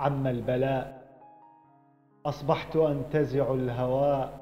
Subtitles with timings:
[0.00, 1.02] عم البلاء
[2.26, 4.40] أصبحت أنتزع الهواء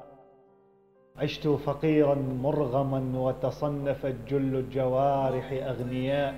[1.17, 6.35] عشت فقيرا مرغما وتصنفت جل الجوارح أغنياء.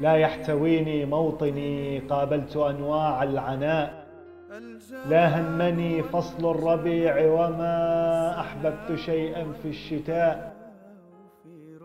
[0.00, 4.04] لا يحتويني موطني قابلت أنواع العناء.
[5.08, 10.54] لا همني فصل الربيع وما أحببت شيئا في الشتاء.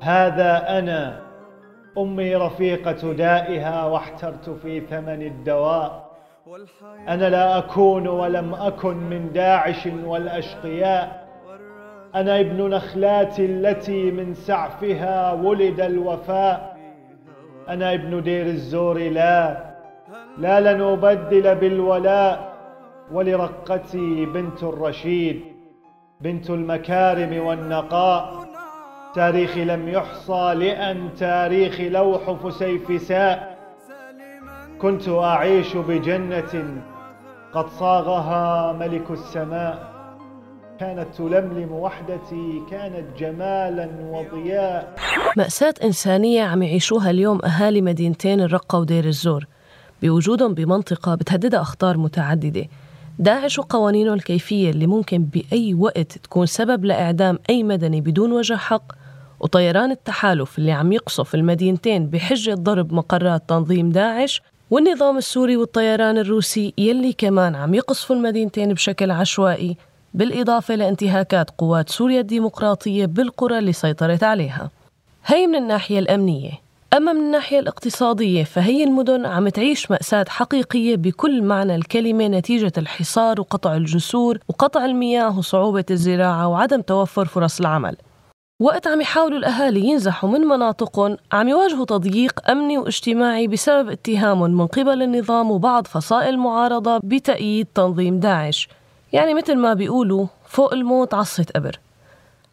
[0.02, 1.29] هذا أنا
[1.98, 6.10] أمي رفيقة دائها واحترت في ثمن الدواء.
[7.08, 11.28] أنا لا أكون ولم أكن من داعش والأشقياء.
[12.16, 16.78] أنا ابن نخلات التي من سعفها ولد الوفاء.
[17.70, 19.70] أنا ابن دير الزور لا.
[20.38, 22.54] لا لن أبدل بالولاء.
[23.12, 25.42] ولرقتي بنت الرشيد
[26.22, 28.39] بنت المكارم والنقاء.
[29.16, 33.60] تاريخي لم يحصى لأن تاريخي لوح فسيفساء
[34.82, 36.82] كنت أعيش بجنة
[37.54, 39.90] قد صاغها ملك السماء.
[40.80, 44.94] كانت تلملم وحدتي كانت جمالا وضياء.
[45.38, 49.46] مأساة إنسانية عم يعيشوها اليوم أهالي مدينتين الرقة ودير الزور.
[50.02, 52.66] بوجودهم بمنطقة بتهددها أخطار متعددة.
[53.20, 58.99] داعش وقوانينه الكيفية اللي ممكن بأي وقت تكون سبب لإعدام أي مدني بدون وجه حق.
[59.40, 66.74] وطيران التحالف اللي عم يقصف المدينتين بحجة ضرب مقرات تنظيم داعش والنظام السوري والطيران الروسي
[66.78, 69.78] يلي كمان عم يقصفوا المدينتين بشكل عشوائي
[70.14, 74.70] بالإضافة لانتهاكات قوات سوريا الديمقراطية بالقرى اللي سيطرت عليها.
[75.26, 76.52] هي من الناحية الأمنية.
[76.94, 83.42] أما من الناحية الاقتصادية فهي المدن عم تعيش مأساة حقيقية بكل معنى الكلمة نتيجة الحصار
[83.42, 87.96] وقطع الجسور وقطع المياه وصعوبة الزراعة وعدم توفر فرص العمل.
[88.62, 94.68] وقت عم يحاولوا الأهالي ينزحوا من مناطقهم عم يواجهوا تضييق أمني واجتماعي بسبب اتهامهم من
[94.68, 98.70] قبل النظام وبعض فصائل المعارضة بتأييد تنظيم داعش.
[99.14, 101.80] يعني مثل ما بيقولوا فوق الموت عصة قبر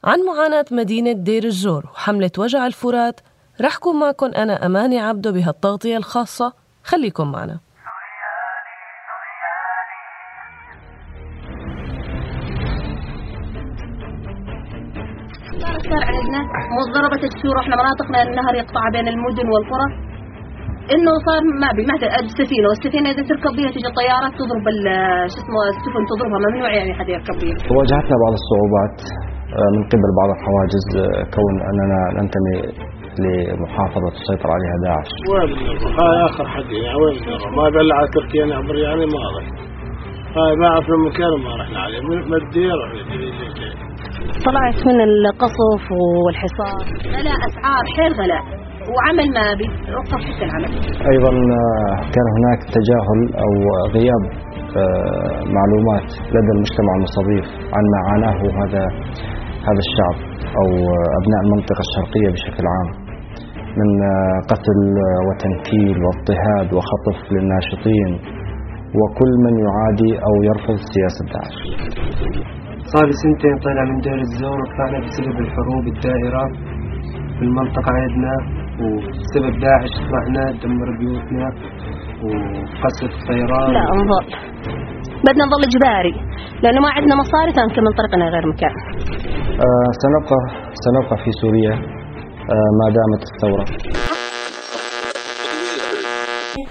[0.04, 3.20] عن معاناة مدينة دير الزور وحملة وجع الفرات
[3.60, 6.52] رح كون معكم أنا أماني عبدو بهالتغطية الخاصة.
[6.84, 7.58] خليكم معنا.
[15.64, 16.40] صار عندنا
[16.78, 19.88] مضربة الجسور إحنا مناطقنا النهر يقطع بين المدن والقرى
[20.94, 21.94] إنه صار ما بي ما
[22.24, 24.66] السفينه والسفينة إذا تركب بها تجي الطيارات تضرب
[25.32, 27.56] شو اسمه السفن تضربها ممنوع يعني حد يركب بها.
[27.76, 28.96] واجهتنا بعض الصعوبات
[29.58, 32.56] آه، من قبل بعض الحواجز آه، كون أننا ننتمي
[33.22, 35.10] لمحافظة تسيطر عليها داعش.
[35.30, 35.50] وين
[35.98, 37.16] هاي آخر حقي يعني وين
[37.58, 39.54] ما بلع تركيا نعبر يعني ما رحت.
[40.36, 42.00] هاي ما عرفنا مكان ما رحنا عليه
[42.30, 42.78] من الدير
[44.46, 45.84] طلعت من القصف
[46.24, 46.80] والحصار.
[47.16, 48.44] غلاء أسعار حيل غلاء
[48.94, 50.70] وعمل ما بي وقف حتى العمل.
[51.12, 53.52] أيضا آه، كان هناك تجاهل أو
[53.96, 54.22] غياب
[54.80, 57.46] آه، معلومات لدى المجتمع المستضيف
[57.76, 58.84] عن ما عاناه هذا
[59.68, 60.16] هذا الشعب
[60.60, 60.68] أو
[61.18, 62.88] أبناء المنطقة الشرقية بشكل عام.
[63.78, 64.80] من آه، قتل
[65.26, 68.10] وتنكيل واضطهاد وخطف للناشطين
[68.98, 71.58] وكل من يعادي أو يرفض سياسة داعش.
[72.92, 76.44] صار لي سنتين طلع من دير الزور وطلعنا بسبب الحروب الدائرة
[77.36, 78.34] في المنطقة عندنا
[78.82, 81.46] وبسبب داعش طلعنا دمر بيوتنا
[82.24, 84.24] وقصف الطيران لا نظل
[85.26, 86.12] بدنا نظل إجباري
[86.62, 88.74] لأنه ما عندنا مصاري فنكمل طريقنا غير مكان.
[89.64, 90.38] آه سنبقى
[90.84, 91.74] سنبقى في سوريا
[92.54, 93.64] آه ما دامت الثورة.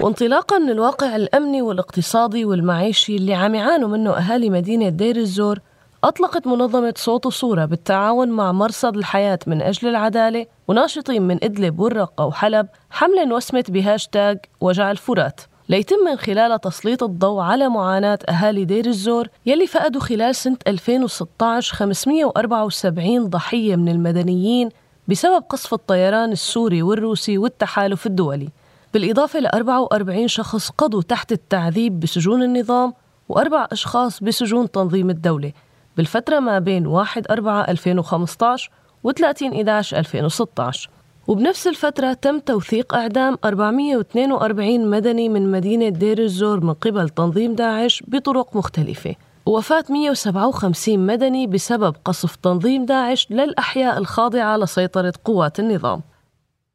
[0.01, 5.57] وانطلاقا من الواقع الأمني والاقتصادي والمعيشي اللي عم يعانوا منه أهالي مدينة دير الزور
[6.05, 12.25] أطلقت منظمة صوت وصورة بالتعاون مع مرصد الحياة من أجل العدالة وناشطين من إدلب والرقة
[12.25, 15.41] وحلب حملة وسمت بهاشتاج وجع الفرات.
[15.69, 21.75] ليتم من خلالها تسليط الضوء على معاناة أهالي دير الزور يلي فقدوا خلال سنة 2016
[21.75, 24.69] 574 ضحية من المدنيين
[25.07, 28.49] بسبب قصف الطيران السوري والروسي والتحالف الدولي.
[28.93, 32.93] بالإضافة ل 44 شخص قضوا تحت التعذيب بسجون النظام
[33.29, 35.51] وأربع أشخاص بسجون تنظيم الدولة.
[35.97, 38.71] بالفترة ما بين 1 4 2015
[39.03, 40.89] و 30 11 2016
[41.27, 48.03] وبنفس الفترة تم توثيق إعدام 442 مدني من مدينة دير الزور من قبل تنظيم داعش
[48.07, 49.15] بطرق مختلفة.
[49.45, 56.01] ووفاة 157 مدني بسبب قصف تنظيم داعش للأحياء الخاضعة لسيطرة قوات النظام.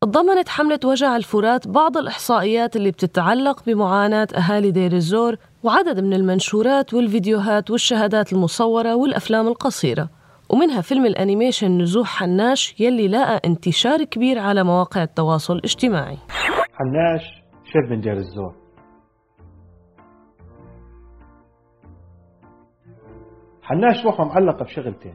[0.00, 6.94] تضمنت حملة وجع الفرات بعض الإحصائيات اللي بتتعلق بمعاناة أهالي دير الزور وعدد من المنشورات
[6.94, 10.08] والفيديوهات والشهادات المصورة والأفلام القصيرة
[10.50, 16.18] ومنها فيلم ال animation نزوح حناش يلي لاقى انتشار كبير على مواقع التواصل الاجتماعي.
[16.72, 17.22] حناش
[17.64, 18.54] شرب من دير الزور.
[23.62, 25.14] حناش روحه معلقة بشغلتين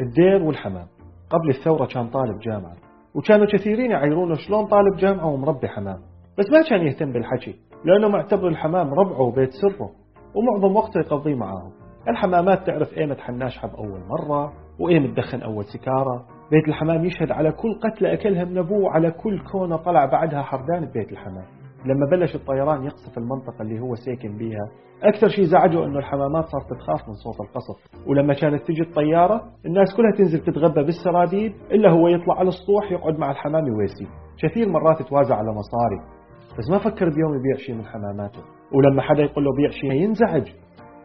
[0.00, 0.86] الدير والحمام.
[1.30, 2.76] قبل الثورة كان طالب جامعة
[3.14, 6.02] وكانوا كثيرين يعيرونه شلون طالب جامعة ومربي حمام
[6.38, 7.65] بس ما كان يهتم بالحكي.
[7.86, 9.90] لأنه معتبر الحمام ربعه وبيت سره
[10.34, 11.72] ومعظم وقته يقضيه معاهم.
[12.08, 17.52] الحمامات تعرف ايمة حناش حب أول مرة وإيمة تدخن أول سكارة بيت الحمام يشهد على
[17.52, 21.44] كل قتلة أكلها من أبوه على كل كونة طلع بعدها حردان ببيت الحمام.
[21.84, 24.68] لما بلش الطيران يقصف المنطقة اللي هو ساكن بيها
[25.02, 28.06] أكثر شيء زعجه أنه الحمامات صارت تخاف من صوت القصف.
[28.08, 33.18] ولما كانت تجي الطيارة الناس كلها تنزل تتغبى بالسراديب إلا هو يطلع على السطوح يقعد
[33.18, 34.06] مع الحمام يواسي.
[34.42, 36.15] كثير مرات توازع على مصاري.
[36.58, 38.40] بس ما فكر بيوم يبيع شيء من حماماته.
[38.74, 40.48] ولما حدا يقول له بيع شيء ينزعج.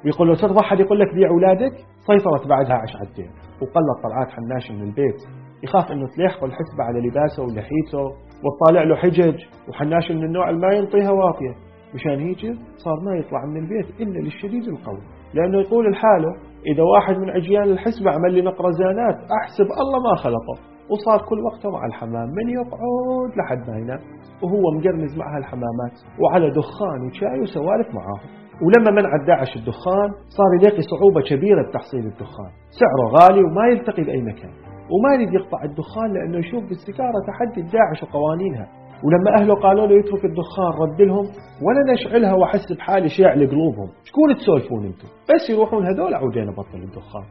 [0.05, 1.73] ويقول له ترضى حد يقول لك بيع أولادك؟
[2.07, 3.31] سيطرت بعدها عش عدين
[3.61, 5.19] وقلت طلعات حناش من البيت.
[5.63, 8.03] يخاف إنه تليحقه الحسبة على لباسه ولحيته.
[8.43, 9.35] وتطالع له حجج.
[9.69, 11.55] وحناش من النوع اللي ما ينطيها واطية.
[11.95, 12.41] مشان هيك
[12.75, 15.01] صار ما يطلع من البيت إلا للشديد القوي.
[15.33, 16.31] لأنه يقول لحاله
[16.73, 20.70] إذا واحد من عجيان الحسبة عمل لي نقرزانات أحسب الله ما خلقه.
[20.91, 22.29] وصار كل وقته مع الحمام.
[22.37, 23.99] من يقعد لحد ما ينام
[24.43, 28.29] وهو مقرمز مع هالحمامات وعلى دخان وشاي وسوالف معاهم.
[28.63, 32.51] ولما منع داعش الدخان صار يلاقي صعوبة كبيرة بتحصيل الدخان.
[32.79, 34.53] سعره غالي وما يلتقي بأي مكان.
[34.91, 38.67] وما يريد يقطع الدخان لأنه يشوف بالسكارة تحدي داعش وقوانينها.
[39.03, 41.25] ولما أهله قالوا له يترك الدخان رد لهم
[41.65, 47.23] ولا نشعلها وأحس بحالي شيع قلوبهم شكون تسولفون أنتم؟ بس يروحون هذول عودين أبطل الدخان.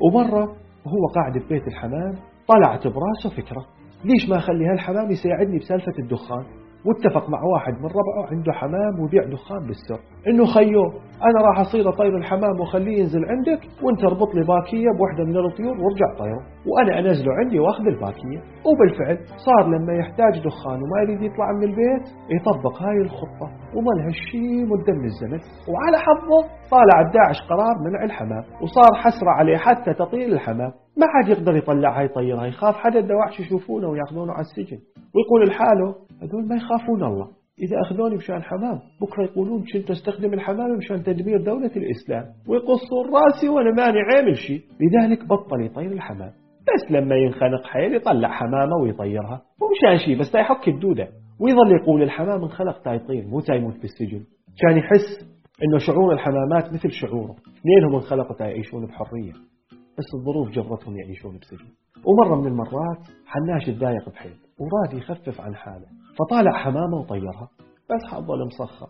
[0.00, 0.42] ومرة
[0.86, 2.14] وهو قاعد ببيت الحمام
[2.48, 3.64] طلعت براسه فكرة
[4.04, 6.44] ليش ما أخلي هالحمام يساعدني بسالفة الدخان؟
[6.86, 10.00] واتفق مع واحد من ربعه عنده حمام ويبيع دخان بالسر.
[10.28, 10.82] إنه خيو
[11.28, 15.76] أنا راح أصير اطير الحمام واخليه ينزل عندك وأنت اربط لي باكية بوحدة من الطيور
[15.82, 16.42] وارجع طيرة.
[16.66, 18.40] وأنا أنزله عندي وأخذ الباكية.
[18.68, 22.04] وبالفعل صار لما يحتاج دخان وما يريد يطلع من البيت
[22.36, 23.46] يطبق هاي الخطة.
[23.74, 25.40] وظل هالشي مدة من الزمن.
[25.72, 26.40] وعلى حظه
[26.74, 30.72] طالع الداعش قرار منع الحمام وصار حسرة عليه حتى تطير الحمام.
[30.96, 34.78] ما عاد يقدر يطلعها يطيرها يخاف حدا الدواعش يشوفونه ويأخذونه على السجن.
[35.14, 37.28] ويقول لحاله هذول ما يخافون الله.
[37.58, 42.24] إذا أخذوني مشان حمام بكرة يقولون كنت أستخدم الحمام مشان تدمير دولة الإسلام.
[42.48, 46.32] ويقصون راسي وأنا ماني عامل شيء لذلك بطل يطير الحمام.
[46.68, 49.42] بس لما ينخنق حيل يطلع حمامة ويطيرها.
[49.60, 51.08] ومشان شيء بس يحك الدودة
[51.40, 54.22] ويظل يقول الحمام انخلق تا يطير مو تا يموت بالسجن
[54.62, 55.32] كان يحس
[55.64, 57.36] إنه شعور الحمامات مثل شعوره.
[57.58, 59.32] اثنينهم انخلقوا تا يعيشون بحرية.
[59.98, 61.68] بس الظروف جبرتهم يعيشون بسجن.
[62.06, 64.36] ومرة من المرات حناش تضايق بحيل.
[64.58, 65.86] وراد يخفف عن حاله.
[66.18, 67.48] فطالع حمامة وطيرها.
[67.60, 68.86] بس حظه المسخر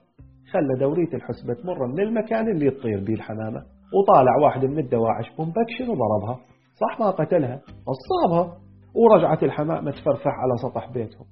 [0.52, 3.62] خلى دورية الحسبة تمر من المكان اللي تطير بيه الحمامة.
[3.94, 6.40] وطالع واحد من الدواعش pump action وضربها.
[6.74, 7.60] صح ما قتلها.
[7.92, 8.56] أصابها.
[8.94, 11.26] ورجعت الحمامة تفرفح على سطح بيتهم.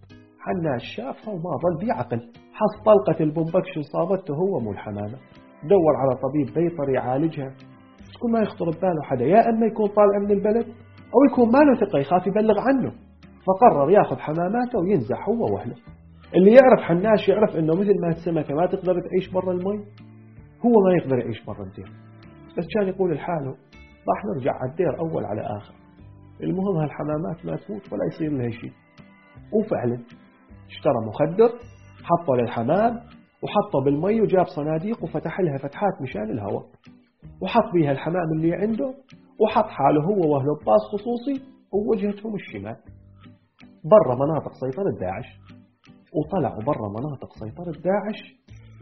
[0.45, 2.21] حناش شافها وما ظل بعقله.
[2.53, 5.19] حس طلقة ال pump action صابته هو مو الحمامة.
[5.65, 7.55] دور على طبيب بيطري يعالجها.
[8.15, 10.67] تكون ما يخطر بباله حدا يا أما يكون طالع من البلد
[11.15, 12.93] أو يكون ما له ثقة يخاف يبلغ عنه.
[13.47, 15.75] فقرر ياخذ حماماته وينزح هو وأهله.
[16.35, 19.79] اللي يعرف حناش يعرف إنه مثل ما السمكة ما تقدر تعيش برا المي.
[20.65, 21.93] هو ما يقدر يعيش برا الدير.
[22.59, 23.55] بس كان يقول لحاله
[24.09, 25.75] راح نرجع على الدير أول على آخر.
[26.43, 28.73] المهم هالحمامات ما تموت ولا يصير لها شيء.
[29.53, 29.99] وفعلا
[30.71, 31.59] اشترى مخدر
[32.05, 32.95] حطه للحمام
[33.43, 36.67] وحطه بالمي وجاب صناديق وفتح لها فتحات مشان الهواء.
[37.43, 38.95] وحط بيها الحمام اللي عنده
[39.41, 42.77] وحط حاله هو واهله بباص خصوصي ووجهتهم الشمال.
[43.85, 45.27] برا مناطق سيطرة داعش
[46.15, 48.21] وطلعوا برا مناطق سيطرة داعش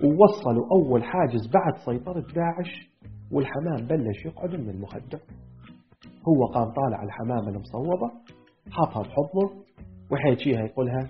[0.05, 2.91] ووصلوا أول حاجز بعد سيطرة داعش
[3.33, 5.21] والحمام بلش يقعد من المخدر.
[6.29, 8.11] هو قام طالع الحمامة المصوبة
[8.71, 9.65] حاطها بحضنه
[10.11, 11.09] وحيجيها يقولها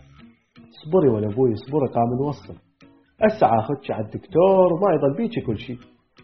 [0.70, 2.54] اصبري ولا أبوي اصبري قام نوصل
[3.22, 5.78] أسعى اخدش على الدكتور وما يضل بيك كل شيء.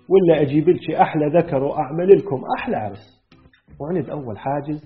[0.08, 3.24] ولا أجيب لك أحلى ذكر وأعمل لكم أحلى عرس.
[3.80, 4.84] وعند أول حاجز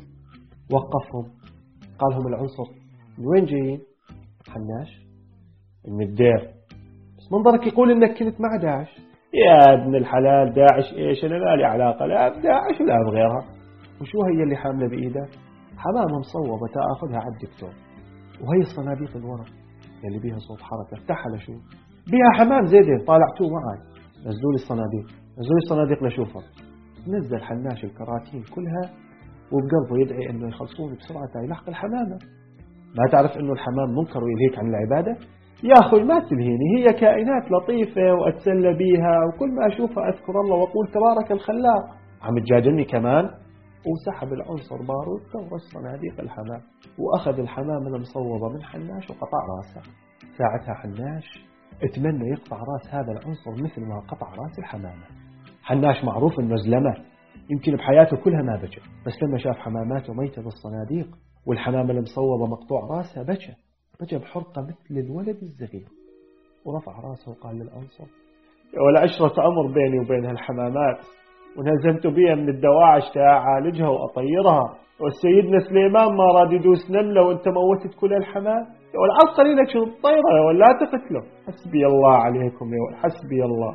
[0.73, 1.25] وقفهم.
[1.99, 2.73] قال لهم العنصر.
[3.19, 3.81] من وين جايين؟
[4.49, 4.91] حناش.
[5.89, 6.41] من الدير.
[7.19, 8.89] بس منظرك يقول إنك كنت مع داعش.
[9.35, 13.45] يا ابن الحلال داعش إيش؟ أنا ما لي علاقة لا بداعش ولا بغيرها.
[14.01, 15.29] وشو هي اللي حاملة بايدها
[15.77, 17.88] حمامة مصوبة تأخذها على الدكتور.
[18.45, 19.47] وهي الصناديق الورق
[20.05, 21.61] اللي بيها صوت حركة افتحها لشوف
[22.13, 23.81] بيها حمام زيدين طالعتوه معي
[24.27, 25.07] نزلوا لي الصناديق
[25.39, 26.43] نزلوا لي الصناديق لشوفها.
[27.09, 28.85] نزل حناش الكراتين كلها
[29.53, 32.19] وبقلبه يدعي إنه يخلصون بسرعة يلحق الحمامة.
[32.99, 35.17] ما تعرف إنه الحمام منكر ويلهيك عن العبادة؟
[35.65, 40.87] يا أخوي ما تلهيني هي كائنات لطيفة وأتسلى بيها وكل ما أشوفها أذكر الله وأقول
[40.87, 41.85] تبارك الخلاق.
[42.23, 43.25] عم تجادلني كمان؟
[43.93, 46.63] وسحب العنصر بارود ورش صناديق الحمام.
[46.99, 49.91] وأخذ الحمام المصوبة من حناش وقطع رأسه.
[50.39, 51.25] ساعتها حناش
[51.83, 55.05] اتمنى يقطع رأس هذا العنصر مثل ما قطع رأس الحمامة.
[55.63, 56.95] حناش معروف إنه زلمة.
[57.51, 58.81] يمكن بحياته كلها ما بكى.
[59.07, 63.55] بس لما شاف حماماته ميتة بالصناديق والحمامة المصوبة مقطوع راسها بكى.
[64.01, 65.89] بكى بحرقة مثل الولد الصغير
[66.65, 68.05] ورفع رأسه وقال للأنصر
[68.87, 70.99] ولا عشرة أمر بيني وبين هالحمامات.
[71.57, 74.75] ونزلت بيها من الدواعش أعالجها وأطيرها.
[75.01, 78.65] والسيدنا سليمان ما راد يدوس نملة وانت موتت كل الحمام.
[78.95, 83.73] يا عطري لك الطيرة؟ يا ولا لا تقتله حسبي الله عليكم يا ولا حسبي الله.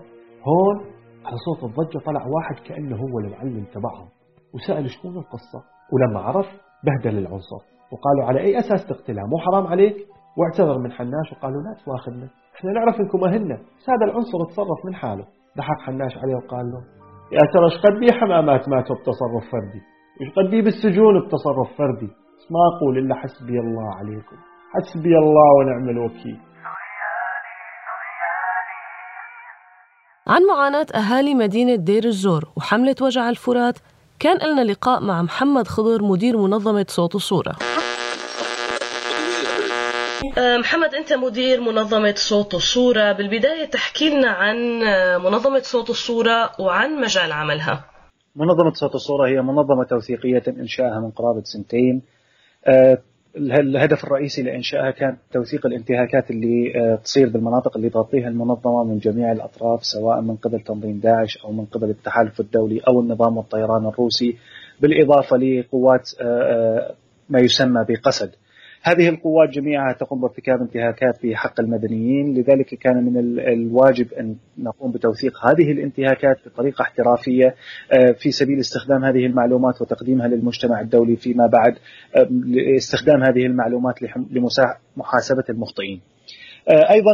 [0.50, 0.78] هون
[1.26, 4.08] على صوت الضجة طلع واحد كأنه هو المعلم تبعهم.
[4.54, 5.60] وسأل شنو القصة؟
[5.94, 6.46] ولما عرف
[6.86, 7.62] بهدل العنصر.
[7.92, 9.96] وقالوا على أي أساس تقتلها؟ مو حرام عليك؟
[10.38, 12.28] واعتذر من حناش وقالوا لا تواخذنا.
[12.56, 13.56] إحنا نعرف إنكم أهلنا.
[13.90, 15.26] هذا العنصر تصرف من حاله.
[15.58, 19.82] ضحك حناش عليه وقال له يا ترى إيش قد بي حمامات ماتوا بتصرف فردي.
[20.22, 22.08] إيش قد بي بالسجون بتصرف فردي.
[22.08, 24.38] بس ما أقول إلا حسبي الله عليكم.
[24.74, 26.40] حسبي الله ونعم الوكيل.
[30.28, 33.78] عن معاناة أهالي مدينة دير الزور وحملة وجع الفرات
[34.20, 37.52] كان لنا لقاء مع محمد خضر مدير منظمة صوت وصورة
[40.60, 47.02] محمد أنت مدير منظمة صوت وصورة بالبداية تحكي لنا عن أه، منظمة صوت وصورة وعن
[47.02, 47.86] مجال عملها.
[48.36, 52.02] منظمة صوت وصورة هي منظمة توثيقية تم إنشائها من قرابة سنتين.
[52.66, 52.98] أه،
[53.38, 59.86] الهدف الرئيسي لإنشائها كان توثيق الانتهاكات اللي تصير بالمناطق اللي تغطيها المنظمة من جميع الأطراف
[59.86, 64.38] سواء من قبل تنظيم داعش أو من قبل التحالف الدولي أو النظام الطيران الروسي.
[64.82, 66.10] بالإضافة لقوات
[67.30, 68.32] ما يسمى بقسد
[68.86, 74.92] هذه القوات جميعها تقوم بارتكاب انتهاكات في حق المدنيين لذلك كان من الواجب أن نقوم
[74.92, 77.56] بتوثيق هذه الانتهاكات بطريقة احترافية
[77.92, 81.78] آه، في سبيل استخدام هذه المعلومات وتقديمها للمجتمع الدولي فيما بعد
[82.16, 82.28] آه،
[82.78, 83.96] استخدام هذه المعلومات
[84.32, 86.02] لمحاسبة المخطئين.
[86.70, 87.14] آه، أيضا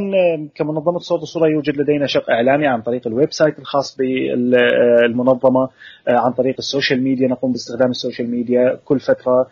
[0.56, 5.70] كمنظمه صوت وصوره يوجد لدينا شق إعلامي عن طريق ال website الخاص بالمنظمه
[6.08, 7.28] عن طريق ال social media.
[7.28, 9.48] نقوم باستخدام ال social media كل فترة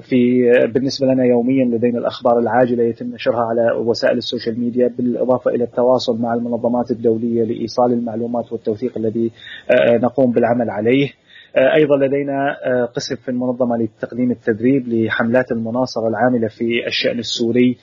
[0.00, 5.50] في بالنسبة لنا يوميا لدينا الأخبار العاجلة يتم نشرها على وسائل ال social media بالإضافة
[5.50, 9.30] إلى التواصل مع المنظمات الدولية لإيصال المعلومات والتوثيق الذي
[9.70, 11.08] آه، نقوم بالعمل عليه.
[11.56, 12.56] آه، أيضا لدينا
[12.96, 17.76] قسم في المنظمة لتقديم التدريب لحملات المناصرة العاملة في الشأن السوري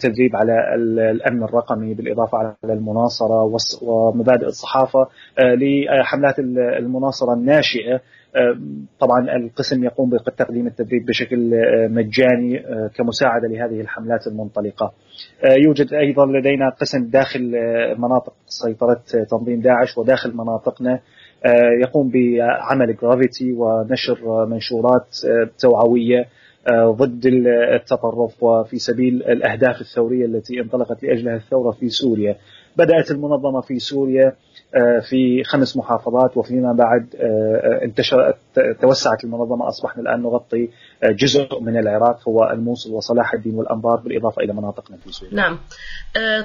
[0.00, 0.74] تدريب على
[1.10, 5.08] الأمن الرقمي بالإضافة على المناصرة ومبادئ الصحافة
[5.38, 6.38] لحملات
[6.78, 8.00] المناصرة الناشئة.
[9.00, 14.92] طبعا القسم يقوم بتقديم التدريب بشكل آه، مجاني آه، كمساعدة لهذه الحملات المنطلقة.
[15.44, 17.40] آه، يوجد أيضا لدينا قسم داخل
[17.98, 21.00] مناطق سيطرة تنظيم داعش وداخل مناطقنا
[21.82, 25.16] يقوم بعمل جرافيتي ونشر منشورات
[25.58, 26.28] توعوية
[26.72, 27.26] ضد
[27.74, 32.36] التطرف وفي سبيل الأهداف الثورية التي انطلقت لأجلها الثورة في سوريا.
[32.76, 34.32] بدأت المنظمة في سوريا
[34.74, 38.36] آه، في خمس محافظات وفيما بعد آه، آه، انتشرت
[38.80, 40.68] توسعت المنظمة أصبحنا الآن نغطي
[41.04, 45.34] جزء من العراق هو الموصل وصلاح الدين والأنبار بالإضافة إلى مناطقنا في سوريا.
[45.34, 45.58] نعم.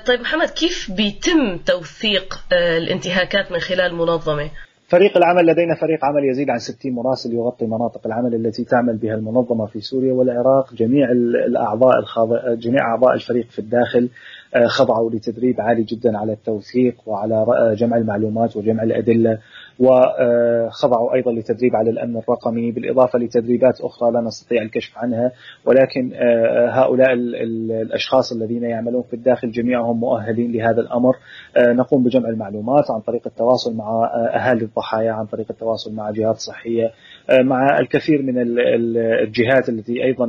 [0.07, 4.50] طيب محمد كيف بيتم توثيق الانتهاكات من خلال المنظمة؟
[4.93, 9.15] فريق العمل لدينا فريق عمل يزيد عن 60 مراسل يغطي مناطق العمل التي تعمل بها
[9.15, 11.93] المنظمة في سوريا والعراق جميع الأعضاء
[12.55, 14.09] جميع أعضاء الفريق في الداخل.
[14.67, 17.45] خضعوا لتدريب عالي جدا على التوثيق وعلى
[17.77, 19.39] جمع المعلومات وجمع الأدلة
[19.79, 25.31] وخضعوا أيضا لتدريب على الأمن الرقمي بالإضافة لتدريبات أخرى لا نستطيع الكشف عنها
[25.65, 31.15] ولكن آه، هؤلاء الأشخاص الذين يعملون في الداخل جميعهم مؤهلين لهذا الأمر.
[31.57, 36.36] آه، نقوم بجمع المعلومات عن طريق التواصل مع أهالي الضحايا عن طريق التواصل مع جهات
[36.36, 36.91] صحية
[37.32, 40.25] مع الكثير من الجهات التي أيضا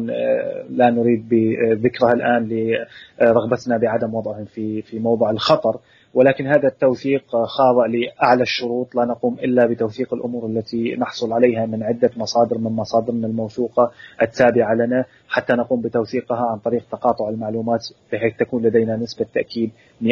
[0.69, 5.81] لا نريد بذكرها الآن لرغبتنا بعدم وضعهم في في موضع الخطر.
[6.15, 8.95] ولكن هذا التوثيق خاضع لأعلى الشروط.
[8.95, 13.91] لا نقوم إلا بتوثيق الأمور التي نحصل عليها من عدة مصادر من مصادرنا الموثوقة
[14.23, 17.81] التابعة لنا حتى نقوم بتوثيقها عن طريق تقاطع المعلومات
[18.13, 19.71] بحيث تكون لدينا نسبة تأكيد
[20.03, 20.07] 100%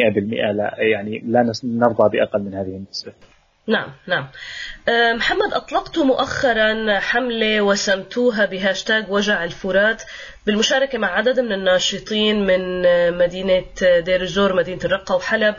[0.51, 3.32] لا يعني لا نرضى بأقل من هذه النسبة.
[3.67, 4.27] نعم نعم.
[4.89, 10.03] أه، محمد أطلقت مؤخرا حملة وسمتوها بهاشتاج وجع الفرات
[10.45, 12.81] بالمشاركة مع عدد من الناشطين من
[13.17, 15.55] مدينة دير الزور مدينة الرقة وحلب.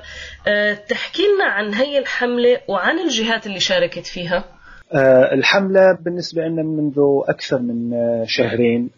[0.47, 4.45] أه، تحكي لنا عن هي الحملة وعن الجهات اللي شاركت فيها؟
[4.93, 7.91] أه، الحملة بالنسبة لنا منذ أكثر من
[8.27, 8.91] شهرين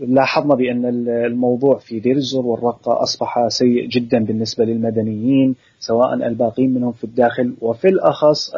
[0.00, 6.92] لاحظنا بأن الموضوع في دير الزور والرقة أصبح سيء جدا بالنسبة للمدنيين سواء الباقين منهم
[6.92, 8.54] في الداخل وفي الأخص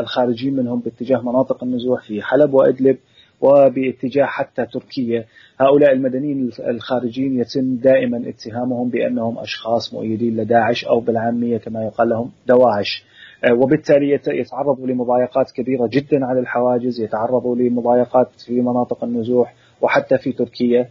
[0.00, 2.96] الخارجين منهم باتجاه مناطق النزوح في حلب وإدلب
[3.40, 5.24] وباتجاه حتى تركيا.
[5.60, 12.30] هؤلاء المدنيين الخارجين يتم دائما اتهامهم بأنهم أشخاص مؤيدين لداعش أو بالعامية كما يقال لهم
[12.46, 13.04] دواعش.
[13.52, 19.54] وبالتالي يتعرضوا لمضايقات كبيرة جدا على الحواجز يتعرضوا لمضايقات في مناطق النزوح.
[19.82, 20.88] وحتى في تركيا.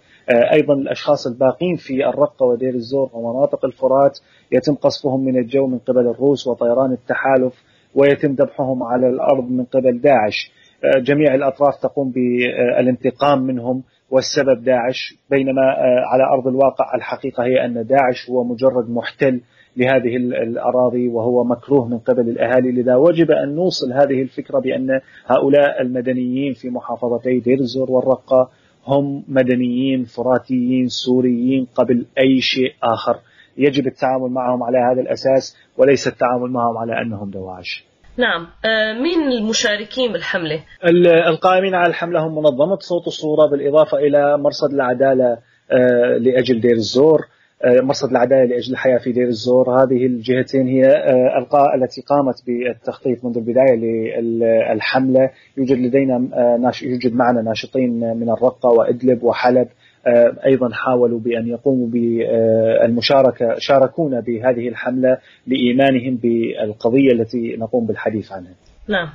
[0.53, 4.19] أيضا الأشخاص الباقين في الرقة ودير الزور ومناطق الفرات
[4.51, 7.53] يتم قصفهم من الجو من قبل الروس وطيران التحالف
[7.95, 10.51] ويتم ذبحهم على الأرض من قبل داعش.
[10.97, 15.61] جميع الأطراف تقوم بالانتقام منهم والسبب داعش بينما
[16.11, 19.41] على أرض الواقع الحقيقة هي أن داعش هو مجرد محتل
[19.77, 22.71] لهذه الأراضي وهو مكروه من قبل الأهالي.
[22.71, 28.49] لذا وجب أن نوصل هذه الفكرة بأن هؤلاء المدنيين في محافظتي دير الزور والرقة
[28.87, 33.19] هم مدنيين فراتيين سوريين قبل أي شيء آخر.
[33.57, 37.85] يجب التعامل معهم على هذا الأساس وليس التعامل معهم على أنهم دواعش.
[38.17, 38.47] نعم.
[38.65, 40.63] آه، مين المشاركين بالحملة؟
[41.27, 45.37] القائمين على الحملة هم منظمة صوت الصورة بالإضافة إلى مرصد العدالة
[45.71, 47.27] آه، لأجل دير الزور.
[47.65, 53.37] مرصد العدالة لأجل الحياة في دير الزور هذه الجهتين هي آه، التي قامت بالتخطيط منذ
[53.37, 53.75] البداية
[54.21, 59.67] للحملة يوجد لدينا آه، يوجد معنا ناشطين من الرقة وإدلب وحلب
[60.45, 68.53] أيضا حاولوا بأن يقوموا بالمشاركه شاركونا بهذه الحملة لإيمانهم بالقضية التي نقوم بالحديث عنها.
[68.87, 69.09] نعم.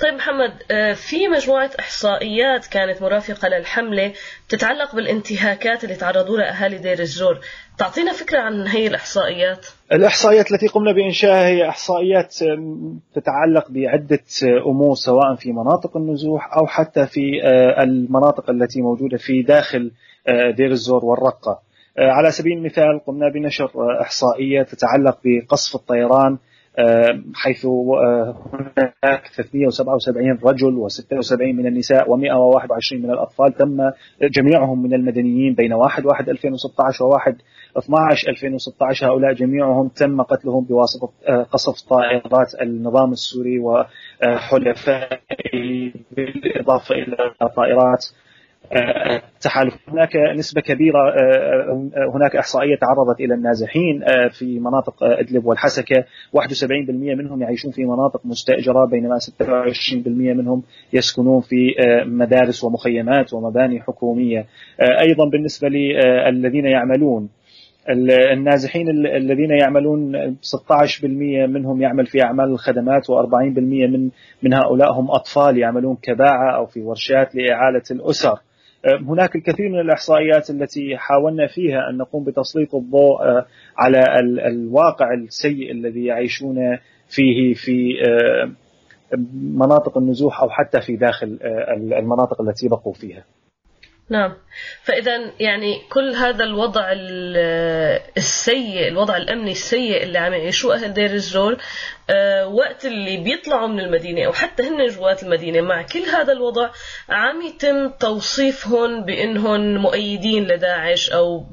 [0.00, 4.12] طيب محمد آه، في مجموعة إحصائيات كانت مرافقة للحملة
[4.48, 7.40] تتعلق بالانتهاكات اللي تعرضوا لها أهالي دير الزور
[7.78, 9.66] تعطينا فكرة عن هي الإحصائيات.
[9.92, 12.34] الإحصائيات التي قمنا بإنشائها هي إحصائيات
[13.14, 14.24] تتعلق بعدة
[14.66, 19.90] أمور سواء في مناطق النزوح أو حتى في آه، المناطق التي موجودة في داخل
[20.28, 21.62] آه، دير الزور والرقة.
[21.98, 26.38] على سبيل المثال قمنا بنشر إحصائية تتعلق بقصف الطيران
[27.34, 33.90] حيث آه، هناك 377 رجل و76 من النساء و121 من الأطفال تم
[34.22, 37.36] جميعهم من المدنيين بين 1 1 2016 و 1
[37.78, 43.58] 12 2016 هؤلاء جميعهم تم قتلهم بواسطة آه، قصف طائرات النظام السوري
[44.22, 45.12] وحلفائه
[46.10, 47.16] بالإضافة إلى
[47.56, 48.04] طائرات
[48.72, 55.46] التحالف هناك نسبة كبيرة آه، آه، هناك إحصائية تعرضت إلى النازحين آه، في مناطق إدلب
[55.46, 56.04] والحسكة.
[56.32, 61.74] 71% منهم يعيشون في مناطق مستأجرة بينما 26% منهم يسكنون في
[62.06, 64.46] مدارس ومخيمات ومباني حكومية.
[64.80, 67.28] أيضا بالنسبة للذين يعملون.
[68.32, 74.10] النازحين الذين يعملون 16% منهم يعمل في أعمال الخدمات و40% من
[74.42, 78.38] من هؤلاء هم أطفال يعملون كباعة أو في ورشات لإعالة الأسر.
[78.86, 84.04] هناك الكثير من الإحصائيات التي حاولنا فيها أن نقوم بتسليط الضوء آه، على
[84.46, 86.56] الواقع السيء الذي يعيشون
[87.08, 88.50] فيه في آه،
[89.34, 93.24] مناطق النزوح أو حتى في داخل آه، المناطق التي بقوا فيها.
[94.10, 94.36] نعم.
[94.82, 96.92] فإذا يعني كل هذا الوضع
[98.16, 101.56] السيء الوضع الأمني السيء اللي عم يعيشوه أهل دير الزور
[102.10, 106.70] آه، وقت اللي بيطلعوا من المدينة أو حتى هن جوات المدينة مع كل هذا الوضع
[107.08, 111.46] عم يتم توصيفهم بأنهم مؤيدين لداعش أو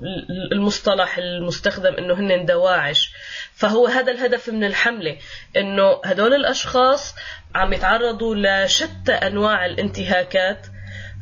[0.52, 3.12] المصطلح المستخدم أنه هن دواعش.
[3.54, 5.18] فهو هذا الهدف من الحملة
[5.58, 7.16] أنه هدول الأشخاص
[7.56, 10.68] عم يتعرضوا لشتى أنواع الانتهاكات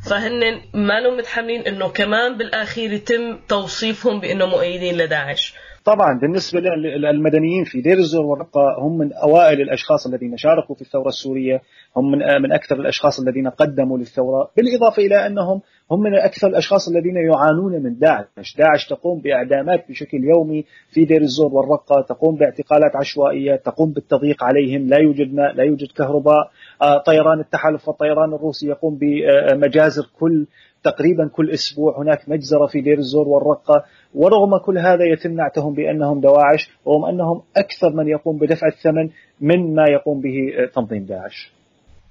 [0.05, 5.53] فهن ما لهم متحملين إنه كمان بالآخير يتم توصيفهم بإنه مؤيدين لداعش.
[5.85, 11.07] طبعا بالنسبة للمدنيين في دير الزور والرقة هم من أوائل الأشخاص الذين شاركوا في الثورة
[11.07, 11.61] السورية
[11.95, 16.89] هم من, من أكثر الأشخاص الذين قدموا للثورة بالإضافة إلى أنهم هم من أكثر الأشخاص
[16.89, 22.95] الذين يعانون من داعش داعش تقوم بإعدامات بشكل يومي في دير الزور والرقة تقوم باعتقالات
[22.95, 28.67] عشوائية تقوم بالتضييق عليهم لا يوجد ماء لا يوجد كهرباء آه، طيران التحالف والطيران الروسي
[28.67, 30.45] يقوم بمجازر كل
[30.83, 36.21] تقريبا كل أسبوع هناك مجزرة في دير الزور والرقة ورغم كل هذا يتم نعتهم بأنهم
[36.21, 39.09] دواعش رغم أنهم أكثر من يقوم بدفع الثمن
[39.41, 41.51] من ما يقوم به تنظيم داعش.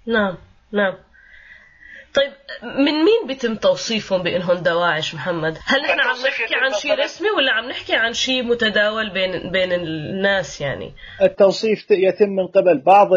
[0.07, 0.35] نعم
[0.73, 0.95] نعم.
[2.17, 7.31] طيب من مين بيتم توصيفهم بإنهم دواعش محمد؟ هل نحن عم نحكي عن شيء رسمي
[7.31, 10.91] ولا عم نحكي عن شيء متداول بين بين الناس يعني؟
[11.23, 13.09] التوصيف يتم من قبل بعض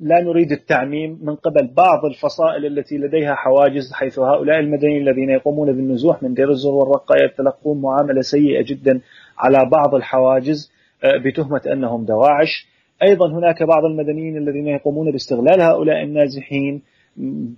[0.00, 5.72] لا نريد التعميم من قبل بعض الفصائل التي لديها حواجز حيث هؤلاء المدنيين الذين يقومون
[5.72, 9.00] بالنزوح من دير الزور والرقة يتلقون معاملة سيئة جدا
[9.38, 10.72] على بعض الحواجز
[11.04, 12.66] آه، بتهمة أنهم دواعش
[13.02, 16.82] أيضا هناك بعض المدنيين الذين يقومون باستغلال هؤلاء النازحين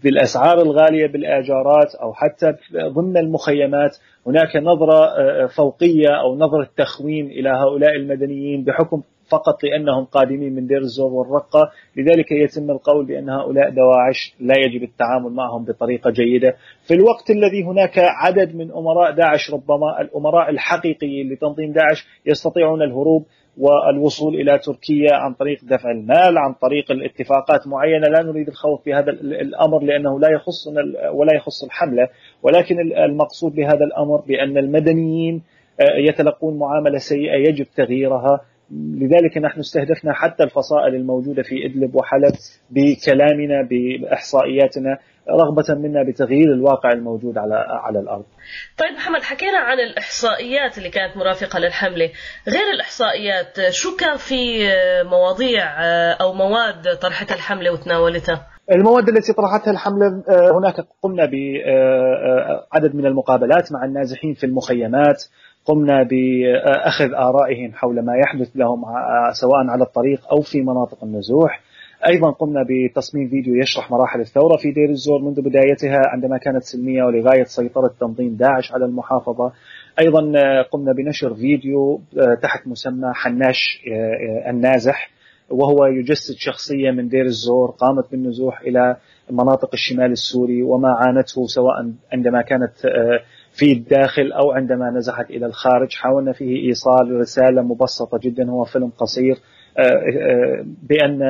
[0.02, 3.96] بالأسعار الغالية بالآجارات أو حتى ضمن المخيمات
[4.26, 10.66] هناك نظرة آه، فوقية أو نظرة تخوين إلى هؤلاء المدنيين بحكم فقط لأنهم قادمين من
[10.66, 11.70] دير الزور والرقة.
[11.96, 16.54] لذلك يتم القول بأن هؤلاء دواعش لا يجب التعامل معهم بطريقة جيدة.
[16.86, 23.26] في الوقت الذي هناك عدد من أمراء داعش ربما الأمراء الحقيقيين لتنظيم داعش يستطيعون الهروب
[23.58, 28.06] والوصول إلى تركيا عن طريق دفع المال عن طريق الاتفاقات معينة.
[28.08, 32.08] لا نريد الخوض في هذا الأمر لأنه لا يخصنا ولا يخص الحملة.
[32.42, 35.42] ولكن المقصود بهذا الأمر بأن المدنيين
[35.80, 38.40] آه، يتلقون معاملة سيئة يجب تغييرها.
[38.70, 42.32] لذلك نحن استهدفنا حتى الفصائل الموجودة في إدلب وحلب
[42.70, 44.98] بكلامنا بإحصائياتنا
[45.30, 48.24] رغبة منا بتغيير الواقع الموجود على على الأرض
[48.78, 52.10] طيب محمد حكينا عن الإحصائيات اللي كانت مرافقة للحملة
[52.48, 54.68] غير الإحصائيات شو كان في
[55.04, 55.64] مواضيع
[56.12, 63.72] أو مواد طرحتها الحملة وتناولتها؟ المواد التي طرحتها الحملة آه، هناك قمنا بعدد من المقابلات
[63.72, 65.24] مع النازحين في المخيمات
[65.64, 68.82] قمنا بأخذ آرائهم حول ما يحدث لهم
[69.32, 71.60] سواء على الطريق أو في مناطق النزوح.
[72.08, 77.04] أيضا قمنا بتصميم فيديو يشرح مراحل الثورة في دير الزور منذ بدايتها عندما كانت سلمية
[77.04, 79.52] ولغاية سيطرة تنظيم داعش على المحافظة.
[80.00, 82.00] أيضا آه، قمنا بنشر فيديو
[82.42, 83.82] تحت مسمى حناش
[84.48, 85.10] النازح
[85.50, 88.96] وهو يجسد شخصية من دير الزور قامت بالنزوح إلى
[89.30, 92.72] مناطق الشمال السوري وما عانته سواء عندما كانت
[93.52, 95.94] في الداخل أو عندما نزحت إلى الخارج.
[95.94, 99.36] حاولنا فيه إيصال رسالة مبسطة جدا هو فيلم قصير
[100.82, 101.22] بأن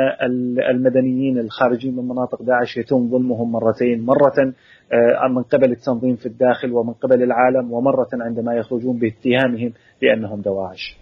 [0.70, 4.06] المدنيين الخارجين من مناطق داعش يتم ظلمهم مرتين.
[4.06, 4.52] مرة
[4.92, 10.96] آه، من قبل التنظيم في الداخل ومن قبل العالم ومرة عندما يخرجون باتهامهم بأنهم دواعش.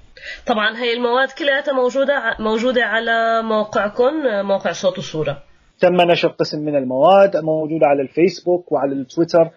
[0.47, 4.13] طبعا هي المواد كلها موجودة موجودة على موقعكم
[4.45, 5.43] موقع صوت وصورة.
[5.81, 9.43] تم نشر قسم من المواد موجودة على الفيسبوك وعلى التويتر.
[9.43, 9.51] آه،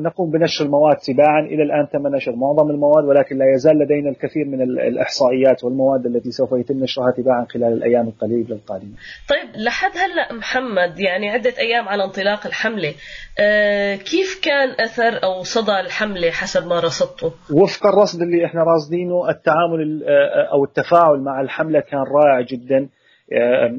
[0.00, 1.40] نقوم بنشر المواد تباعا.
[1.40, 6.30] إلى الآن تم نشر معظم المواد ولكن لا يزال لدينا الكثير من الإحصائيات والمواد التي
[6.30, 8.92] سوف يتم نشرها تباعا خلال الأيام القليلة القادمة.
[9.28, 12.94] طيب لحد هلأ محمد يعني عدة أيام على انطلاق الحملة
[13.40, 19.28] آه، كيف كان أثر أو صدى الحملة حسب ما رصدته؟ وفق الرصد اللي إحنا راصدينه
[19.28, 22.88] التعامل آه، أو التفاعل مع الحملة كان رائع جدا.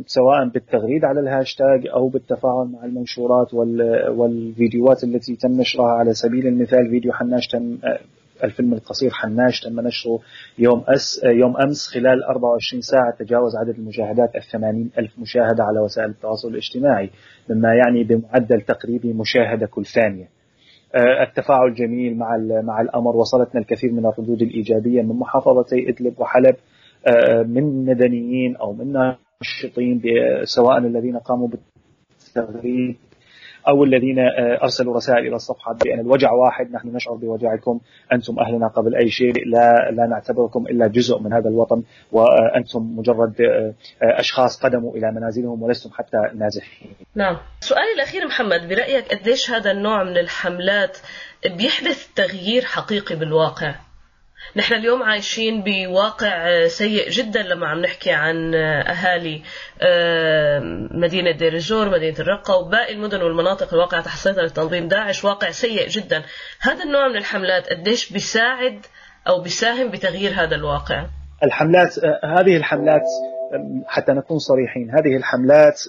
[0.05, 3.53] سواء بالتغريد على الهاشتاج أو بالتفاعل مع المنشورات
[4.09, 5.91] والفيديوهات التي تم نشرها.
[5.91, 7.99] على سبيل المثال فيديو حناش تم آه،
[8.43, 10.19] الفيلم القصير حناش تم نشره
[10.59, 13.11] يوم أس آه، يوم أمس خلال 24 ساعة.
[13.19, 17.09] تجاوز عدد المشاهدات ال 80 ألف مشاهدة على وسائل التواصل الاجتماعي
[17.49, 20.29] مما يعني بمعدل تقريبي مشاهدة كل ثانية.
[20.95, 23.15] آه، التفاعل جميل مع مع الأمر.
[23.15, 26.55] وصلتنا الكثير من الردود الإيجابية من محافظتي إدلب وحلب
[27.47, 30.01] من مدنيين أو من المنشطين
[30.43, 32.97] سواء الذين قاموا بالتغريد
[33.67, 37.79] أو الذين آه، أرسلوا رسائل إلى الصفحة بأن الوجع واحد نحن نشعر بوجعكم
[38.13, 43.41] أنتم أهلنا قبل أي شيء لا لا نعتبركم إلا جزء من هذا الوطن وأنتم مجرد
[43.41, 43.73] آه،
[44.03, 46.91] آه، أشخاص قدموا إلى منازلهم ولستم حتى نازحين.
[47.15, 50.97] نعم، سؤالي الأخير محمد برأيك قديش هذا النوع من الحملات
[51.45, 53.75] بيحدث تغيير حقيقي بالواقع؟
[54.55, 59.41] نحن اليوم عايشين بواقع سيء جدا لما عم نحكي عن أهالي
[59.81, 60.59] آه،
[60.91, 65.87] مدينة دير الزور مدينة الرقة وباقي المدن والمناطق الواقعة تحت سيطرة تنظيم داعش واقع سيء
[65.87, 66.23] جدا.
[66.61, 68.85] هذا النوع من الحملات قديش بيساعد
[69.27, 71.05] أو بيساهم بتغيير هذا الواقع؟
[71.43, 73.03] الحملات آه، هذه الحملات
[73.87, 75.81] حتى نكون صريحين هذه الحملات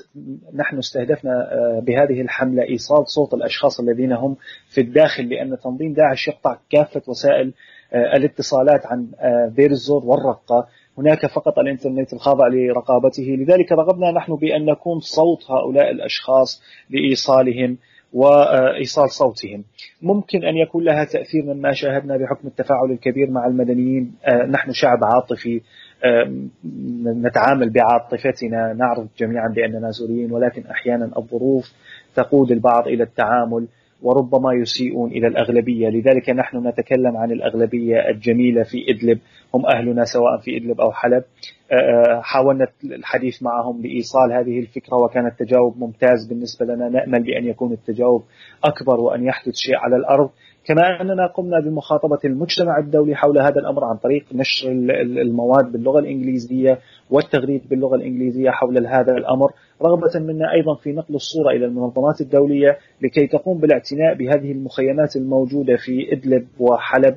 [0.54, 4.36] نحن استهدفنا آه، بهذه الحملة إيصال صوت الأشخاص الذين هم
[4.68, 7.52] في الداخل لأن تنظيم داعش يقطع كافة وسائل آه،
[7.92, 10.66] الاتصالات عن آه، دير الزور والرقة.
[10.98, 13.22] هناك فقط الإنترنت الخاضع لرقابته.
[13.22, 17.76] لذلك رغبنا نحن بأن نكون صوت هؤلاء الأشخاص لإيصالهم
[18.12, 19.64] وإيصال صوتهم.
[20.02, 24.14] ممكن أن يكون لها تأثير مما شاهدنا بحكم التفاعل الكبير مع المدنيين.
[24.24, 25.60] آه، نحن شعب عاطفي.
[27.04, 28.72] نتعامل بعاطفتنا.
[28.72, 31.72] نعرف جميعا بأننا سوريين ولكن أحيانا الظروف
[32.14, 33.66] تقود البعض إلى التعامل.
[34.02, 35.88] وربما يسيئون إلى الأغلبية.
[35.88, 39.18] لذلك نحن نتكلم عن الأغلبية الجميلة في إدلب.
[39.54, 41.24] هم أهلنا سواء في إدلب أو حلب.
[42.20, 46.88] حاولنا الحديث معهم لإيصال هذه الفكرة وكان التجاوب ممتاز بالنسبة لنا.
[46.88, 48.22] نأمل بأن يكون التجاوب
[48.64, 50.30] أكبر وأن يحدث شيء على الأرض.
[50.64, 54.70] كما أننا قمنا بمخاطبة المجتمع الدولي حول هذا الأمر عن طريق نشر
[55.22, 56.78] المواد باللغة الإنجليزية
[57.10, 59.50] والتغريد باللغة الإنجليزية حول هذا الأمر
[59.82, 65.76] رغبة منا أيضا في نقل الصورة إلى المنظمات الدولية لكي تقوم بالاعتناء بهذه المخيمات الموجودة
[65.76, 67.16] في إدلب وحلب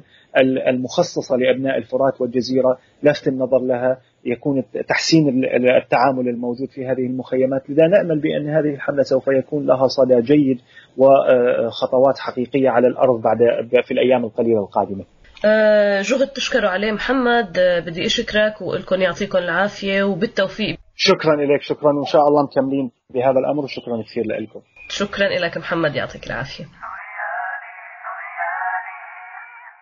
[0.68, 2.78] المخصصة لأبناء الفرات والجزيرة.
[3.04, 5.44] لفت النظر لها يكون تحسين
[5.84, 10.62] التعامل الموجود في هذه المخيمات لذا نأمل بأن هذه الحملة سوف يكون لها صدى جيد
[10.98, 13.38] وخطوات حقيقية على الأرض بعد
[13.84, 15.06] في الأيام القليلة القادمة.
[15.46, 17.58] أه جهد تشكره عليه محمد.
[17.58, 20.78] أه بدي أشكرك والكم يعطيكم العافية وبالتوفيق.
[20.96, 24.62] شكرا لك شكرا وإن شاء الله مكملين بهذا الأمر وشكرا كثير لكم.
[24.90, 26.66] شكرا لك محمد يعطيك العافية.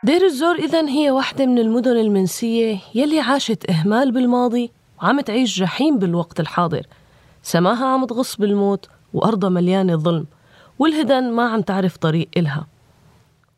[0.03, 5.99] دير الزور إذا هي واحدة من المدن المنسية يلي عاشت إهمال بالماضي وعم تعيش جحيم
[5.99, 6.81] بالوقت الحاضر.
[7.43, 10.25] سماها عم تغص بالموت وأرضها مليانة ظلم
[10.79, 12.67] والهدن ما عم تعرف طريق إلها.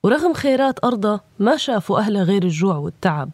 [0.03, 3.29] ورغم خيرات أرضها ما شافوا أهلها غير الجوع والتعب.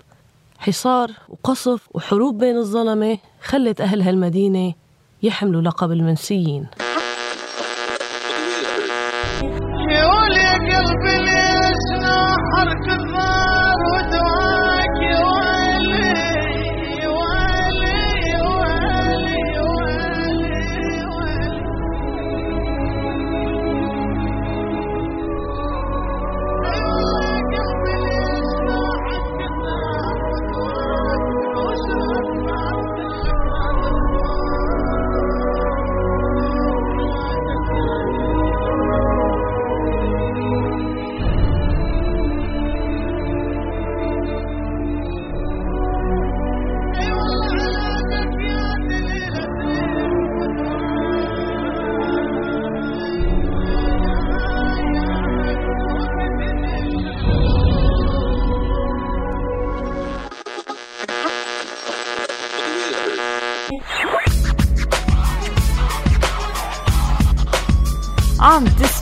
[0.60, 4.74] حصار وقصف وحروب بين الظلمة خلت أهل هالمدينة
[5.24, 6.68] يحملوا لقب المنسيين.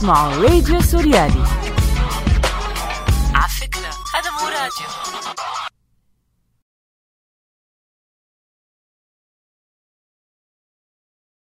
[0.08, 1.57] Small Radio Suriani.